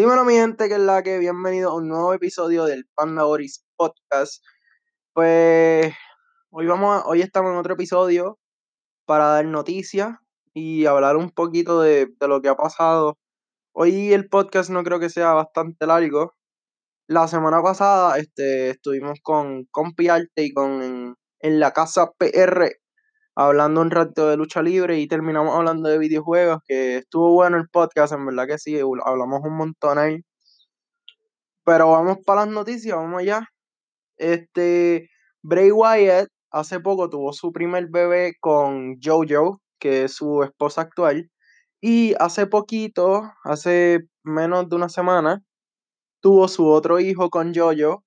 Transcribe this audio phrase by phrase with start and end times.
[0.00, 3.66] Dímelo, mi gente, que es la que bienvenido a un nuevo episodio del Panda Boris
[3.76, 4.42] Podcast.
[5.12, 5.92] Pues
[6.50, 8.38] hoy vamos a- hoy estamos en otro episodio
[9.04, 10.16] para dar noticias
[10.54, 13.18] y hablar un poquito de, de lo que ha pasado.
[13.74, 16.34] Hoy el podcast no creo que sea bastante largo.
[17.08, 22.79] La semana pasada este, estuvimos con Compi Arte y con en la casa PR
[23.40, 27.68] hablando un rato de lucha libre y terminamos hablando de videojuegos, que estuvo bueno el
[27.70, 30.18] podcast, en verdad que sí, hablamos un montón ahí.
[31.64, 33.48] Pero vamos para las noticias, vamos allá.
[34.18, 35.08] Este,
[35.42, 41.30] Bray Wyatt hace poco tuvo su primer bebé con JoJo, que es su esposa actual,
[41.80, 45.42] y hace poquito, hace menos de una semana,
[46.20, 48.04] tuvo su otro hijo con JoJo,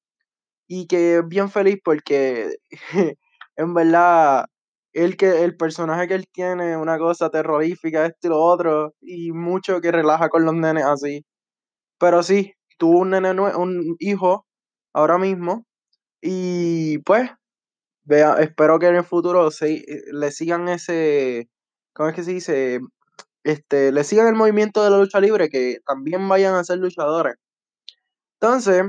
[0.67, 2.55] y que es bien feliz porque
[3.57, 4.45] en verdad
[4.93, 9.31] el que el personaje que él tiene una cosa terrorífica, esto y lo otro, y
[9.31, 11.25] mucho que relaja con los nenes así.
[11.99, 14.45] Pero sí, tuvo un nene un hijo
[14.93, 15.65] ahora mismo,
[16.25, 17.29] y pues,
[18.05, 21.49] vea, espero que en el futuro se, le sigan ese,
[21.93, 22.79] ¿cómo es que se dice?
[23.43, 27.35] Este, le sigan el movimiento de la lucha libre, que también vayan a ser luchadores.
[28.39, 28.83] Entonces,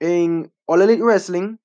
[0.00, 1.58] en All Elite Wrestling,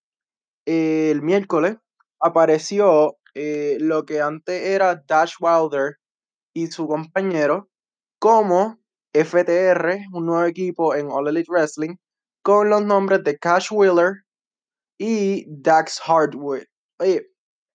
[0.65, 1.77] eh, el miércoles,
[2.19, 5.97] apareció eh, lo que antes era Dash Wilder
[6.53, 7.69] y su compañero
[8.19, 8.79] como
[9.13, 11.95] FTR, un nuevo equipo en All Elite Wrestling,
[12.43, 14.23] con los nombres de Cash Wheeler
[14.99, 16.63] y Dax Hardwood.
[16.99, 17.27] Oye,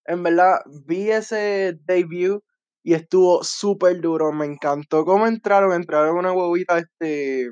[0.07, 2.43] en verdad vi ese debut
[2.85, 7.51] y estuvo súper duro, me encantó cómo entraron, entraron en una huevita este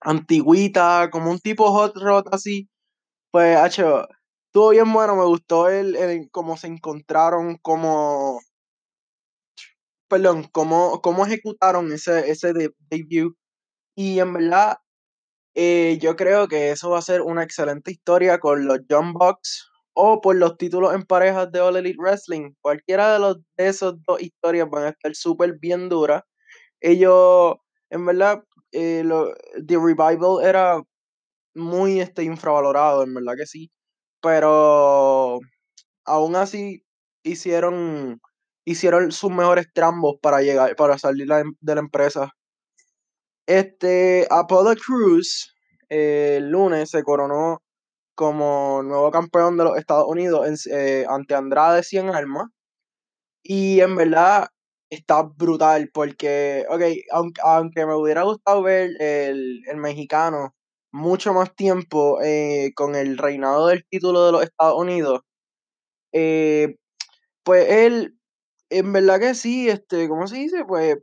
[0.00, 2.68] antigüita, como un tipo hot rod así,
[3.32, 4.06] pues hecho,
[4.56, 8.40] estuvo bien bueno, me gustó el, el cómo se encontraron, cómo
[10.08, 13.36] perdón, cómo, cómo ejecutaron ese, ese de- debut.
[13.96, 14.78] Y en verdad,
[15.54, 19.68] eh, yo creo que eso va a ser una excelente historia con los Young Bucks
[19.94, 22.52] o por los títulos en parejas de All Elite Wrestling.
[22.62, 26.22] Cualquiera de, los, de esos dos historias van a estar súper bien duras.
[26.80, 27.56] Ellos,
[27.90, 29.34] en verdad, eh, lo-
[29.66, 30.82] The Revival era
[31.54, 33.70] muy este, infravalorado, en verdad que sí.
[34.22, 35.40] Pero
[36.06, 36.84] aún así
[37.24, 38.20] hicieron,
[38.66, 42.32] hicieron sus mejores trambos para llegar, para salir em- de la empresa.
[43.46, 45.54] Este, Apollo Cruz
[45.88, 47.62] eh, el lunes se coronó
[48.16, 52.48] como nuevo campeón de los Estados Unidos eh, ante Andrade 100 Armas.
[53.44, 54.48] Y en verdad
[54.90, 60.55] está brutal porque, ok, aunque, aunque me hubiera gustado ver el, el mexicano
[60.96, 65.20] mucho más tiempo eh, con el reinado del título de los Estados Unidos,
[66.12, 66.76] eh,
[67.44, 68.18] pues él,
[68.70, 70.64] en verdad que sí, este, ¿cómo se dice?
[70.66, 70.98] Pues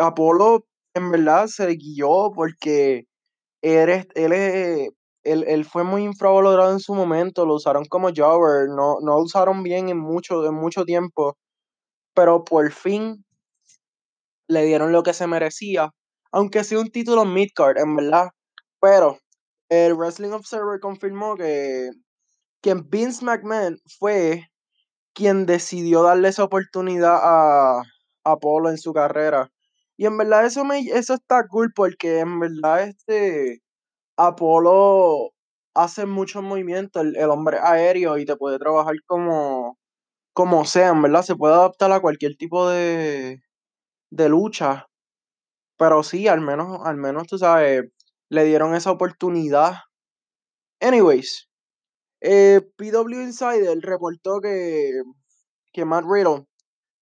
[0.00, 3.04] Apolo en verdad se guió porque
[3.62, 4.90] él, es- él, es-
[5.24, 9.22] él, él fue muy infravalorado en su momento, lo usaron como jobber, no, no lo
[9.22, 11.36] usaron bien en mucho, en mucho tiempo,
[12.14, 13.24] pero por fin
[14.48, 15.90] le dieron lo que se merecía,
[16.32, 18.28] aunque sea un título midcard, en verdad.
[18.84, 19.18] Pero
[19.70, 21.90] el Wrestling Observer confirmó que,
[22.62, 24.44] que Vince McMahon fue
[25.14, 27.84] quien decidió darle esa oportunidad a, a
[28.24, 29.50] Apolo en su carrera.
[29.96, 33.62] Y en verdad eso me eso está cool porque en verdad este
[34.16, 35.32] Apolo
[35.74, 39.78] hace muchos movimientos, el, el hombre aéreo y te puede trabajar como,
[40.34, 43.40] como sea, en verdad, se puede adaptar a cualquier tipo de,
[44.10, 44.86] de lucha.
[45.78, 47.84] Pero sí, al menos, al menos tú sabes,
[48.30, 49.74] le dieron esa oportunidad.
[50.80, 51.48] Anyways,
[52.20, 54.92] eh, PW Insider reportó que,
[55.72, 56.46] que Matt Riddle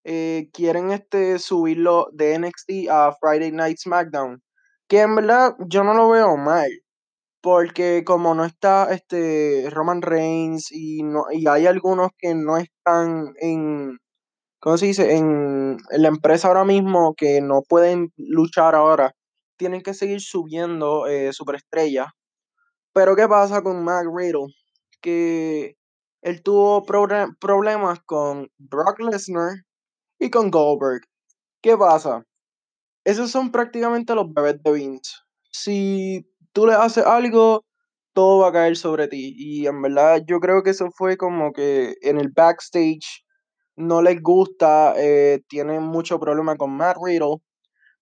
[0.04, 4.42] eh, quieren este, subirlo de NXT a Friday Night SmackDown.
[4.88, 6.70] Que en verdad yo no lo veo mal.
[7.42, 13.34] Porque como no está este Roman Reigns y no y hay algunos que no están
[13.40, 13.98] en
[14.60, 15.16] ¿cómo se dice?
[15.16, 19.12] En, en la empresa ahora mismo que no pueden luchar ahora,
[19.62, 22.08] tienen que seguir subiendo eh, superestrellas.
[22.92, 24.48] Pero ¿qué pasa con Matt Riddle?
[25.00, 25.76] Que
[26.20, 29.52] él tuvo problemas con Brock Lesnar
[30.18, 31.02] y con Goldberg.
[31.62, 32.24] ¿Qué pasa?
[33.04, 35.12] Esos son prácticamente los bebés de Vince.
[35.52, 37.64] Si tú le haces algo,
[38.14, 39.32] todo va a caer sobre ti.
[39.36, 43.24] Y en verdad yo creo que eso fue como que en el backstage
[43.76, 47.36] no les gusta, eh, tienen mucho problema con Matt Riddle.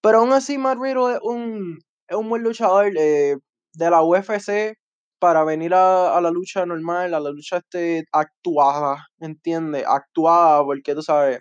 [0.02, 3.36] Pero aún así Matt Riddle es un, es un buen luchador eh,
[3.74, 4.76] de la UFC
[5.18, 9.84] para venir a, a la lucha normal, a la lucha este, actuada, ¿entiendes?
[9.86, 11.40] Actuada, porque tú sabes.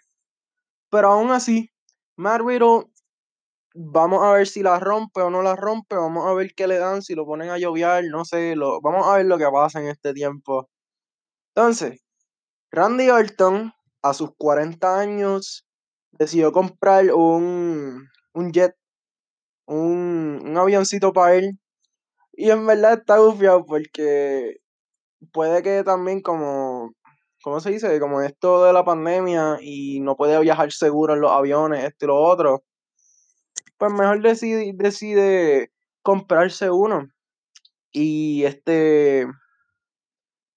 [0.92, 1.70] Pero aún así,
[2.18, 2.86] Matt Riddle
[3.76, 6.78] vamos a ver si la rompe o no la rompe, vamos a ver qué le
[6.80, 9.80] dan, si lo ponen a lloviar, no sé, lo, vamos a ver lo que pasa
[9.82, 10.70] en este tiempo.
[11.56, 12.02] Entonces,
[12.72, 13.74] Randy Orton,
[14.04, 15.66] a sus 40 años,
[16.12, 18.76] decidió comprar un, un jet,
[19.68, 21.60] un, un avioncito para él.
[22.34, 24.58] Y en verdad está gufiado porque
[25.34, 26.94] puede que también como,
[27.44, 28.00] ¿cómo se dice?
[28.00, 32.08] Como esto de la pandemia y no puede viajar seguro en los aviones, esto y
[32.10, 32.64] lo otro,
[33.78, 35.72] pues mejor decide, decide
[36.04, 37.08] comprarse uno.
[37.92, 39.28] Y este,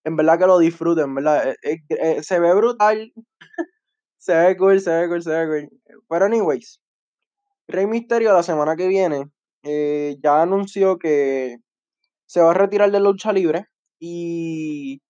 [0.04, 1.50] en verdad que lo disfruten, ¿verdad?
[1.50, 3.12] Eh, eh, eh, se ve brutal,
[4.18, 5.80] se ve cool, se ve cool, se ve cool.
[6.08, 6.80] Pero anyways,
[7.72, 9.30] Rey Misterio la semana que viene
[10.22, 11.56] ya anunció que
[12.26, 13.66] se va a retirar de lucha libre
[14.00, 15.00] y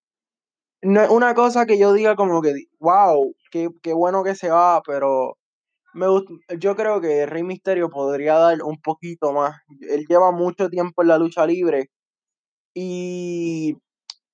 [0.83, 4.51] no es una cosa que yo diga como que, wow, qué, qué bueno que se
[4.51, 5.39] va, pero
[5.95, 6.07] me
[6.59, 9.57] yo creo que Rey Misterio podría dar un poquito más.
[9.81, 11.91] Él lleva mucho tiempo en la lucha libre
[12.75, 13.77] y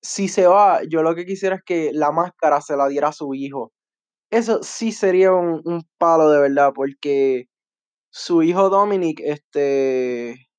[0.01, 3.13] si se va, yo lo que quisiera es que la máscara se la diera a
[3.13, 3.71] su hijo.
[4.31, 7.47] Eso sí sería un, un palo de verdad, porque
[8.09, 10.49] su hijo Dominic, este,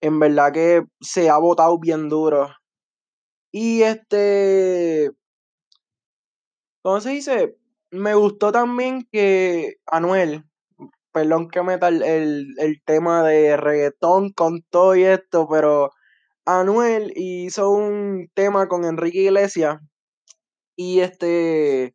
[0.00, 2.50] en verdad que se ha botado bien duro.
[3.52, 5.10] Y este,
[6.82, 7.56] ¿cómo se dice?
[7.90, 10.44] Me gustó también que Anuel,
[11.12, 12.02] perdón que meta el,
[12.58, 15.90] el, tema de reggaetón con todo y esto, pero
[16.44, 19.78] Anuel hizo un tema con Enrique Iglesias
[20.76, 21.94] y este,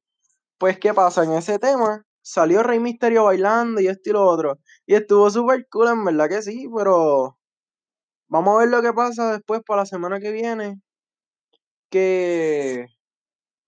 [0.58, 1.24] pues ¿qué pasa?
[1.24, 4.60] En ese tema salió Rey Misterio bailando y esto y lo otro.
[4.86, 7.38] Y estuvo súper cool, en verdad que sí, pero
[8.30, 10.82] vamos a ver lo que pasa después para la semana que viene.
[11.90, 12.88] Que,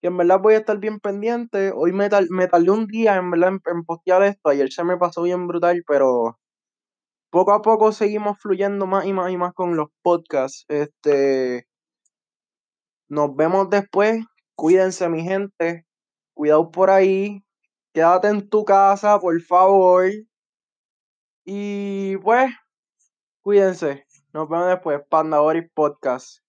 [0.01, 1.71] en verdad voy a estar bien pendiente.
[1.75, 4.49] Hoy me, me tardé un día en verdad en, postear esto.
[4.49, 6.39] Ayer se me pasó bien brutal, pero
[7.31, 10.65] poco a poco seguimos fluyendo más y más y más con los podcasts.
[10.69, 11.67] Este,
[13.09, 14.25] nos vemos después.
[14.55, 15.85] Cuídense, mi gente.
[16.33, 17.43] Cuidado por ahí.
[17.93, 20.09] Quédate en tu casa, por favor.
[21.45, 22.51] Y pues,
[23.41, 24.05] cuídense.
[24.33, 25.01] Nos vemos después.
[25.09, 25.39] Panda
[25.73, 26.42] Podcast.